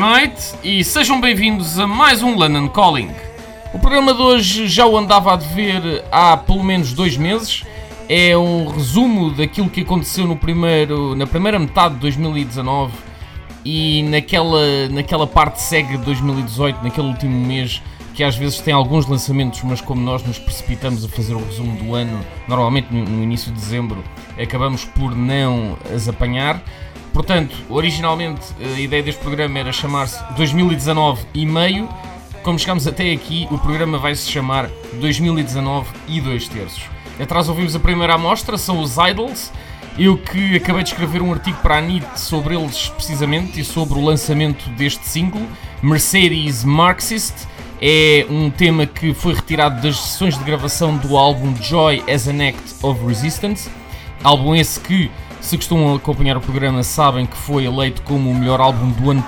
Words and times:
noite 0.00 0.54
e 0.64 0.82
sejam 0.82 1.20
bem-vindos 1.20 1.78
a 1.78 1.86
mais 1.86 2.22
um 2.22 2.34
London 2.34 2.68
Calling. 2.68 3.10
O 3.74 3.78
programa 3.78 4.14
de 4.14 4.22
hoje 4.22 4.66
já 4.66 4.86
o 4.86 4.96
andava 4.96 5.34
a 5.34 5.36
dever 5.36 6.04
há 6.10 6.36
pelo 6.36 6.64
menos 6.64 6.92
dois 6.94 7.16
meses. 7.16 7.64
É 8.08 8.36
um 8.36 8.68
resumo 8.68 9.30
daquilo 9.30 9.68
que 9.68 9.82
aconteceu 9.82 10.26
no 10.26 10.36
primeiro, 10.36 11.14
na 11.14 11.26
primeira 11.26 11.58
metade 11.58 11.94
de 11.94 12.00
2019 12.00 12.92
e 13.64 14.02
naquela, 14.04 14.88
naquela 14.88 15.26
parte 15.26 15.60
segue 15.60 15.98
de 15.98 16.04
2018, 16.04 16.82
naquele 16.82 17.08
último 17.08 17.46
mês 17.46 17.82
que 18.14 18.22
às 18.22 18.36
vezes 18.36 18.60
tem 18.60 18.72
alguns 18.72 19.06
lançamentos, 19.06 19.62
mas 19.62 19.80
como 19.80 20.00
nós 20.00 20.24
nos 20.24 20.38
precipitamos 20.38 21.04
a 21.04 21.08
fazer 21.08 21.34
o 21.34 21.44
resumo 21.44 21.76
do 21.76 21.94
ano, 21.94 22.18
normalmente 22.46 22.88
no, 22.92 23.04
no 23.04 23.22
início 23.22 23.52
de 23.52 23.58
dezembro, 23.58 24.02
acabamos 24.40 24.84
por 24.84 25.14
não 25.14 25.76
as 25.94 26.08
apanhar. 26.08 26.62
Portanto, 27.12 27.54
originalmente 27.68 28.40
a 28.58 28.80
ideia 28.80 29.02
deste 29.02 29.20
programa 29.20 29.58
era 29.58 29.72
chamar-se 29.72 30.18
2019 30.34 31.26
e 31.34 31.44
meio. 31.44 31.88
Como 32.42 32.58
chegamos 32.58 32.86
até 32.86 33.12
aqui, 33.12 33.46
o 33.50 33.58
programa 33.58 33.98
vai 33.98 34.14
se 34.14 34.28
chamar 34.30 34.68
2019 34.94 35.88
e 36.08 36.20
2 36.20 36.48
terços. 36.48 36.84
Atrás 37.20 37.48
ouvimos 37.48 37.76
a 37.76 37.80
primeira 37.80 38.14
amostra, 38.14 38.56
são 38.56 38.80
os 38.80 38.96
Idols. 38.96 39.52
Eu 39.98 40.16
que 40.16 40.56
acabei 40.56 40.82
de 40.82 40.88
escrever 40.88 41.20
um 41.20 41.32
artigo 41.32 41.58
para 41.58 41.76
a 41.76 41.80
NIT 41.80 42.18
sobre 42.18 42.56
eles 42.56 42.88
precisamente 42.88 43.60
e 43.60 43.64
sobre 43.64 43.98
o 43.98 44.02
lançamento 44.02 44.68
deste 44.70 45.06
single, 45.06 45.46
Mercedes 45.82 46.64
Marxist. 46.64 47.46
É 47.80 48.24
um 48.30 48.48
tema 48.48 48.86
que 48.86 49.12
foi 49.12 49.34
retirado 49.34 49.82
das 49.82 49.98
sessões 49.98 50.38
de 50.38 50.44
gravação 50.44 50.96
do 50.96 51.16
álbum 51.16 51.54
Joy 51.60 52.02
as 52.10 52.26
an 52.26 52.48
Act 52.48 52.74
of 52.82 53.04
Resistance. 53.04 53.68
Álbum 54.24 54.54
esse 54.54 54.80
que 54.80 55.10
se 55.42 55.56
costumam 55.56 55.94
acompanhar 55.94 56.36
o 56.36 56.40
programa, 56.40 56.82
sabem 56.82 57.26
que 57.26 57.36
foi 57.36 57.66
eleito 57.66 58.00
como 58.02 58.30
o 58.30 58.34
melhor 58.34 58.60
álbum 58.60 58.90
do 58.90 59.10
ano 59.10 59.22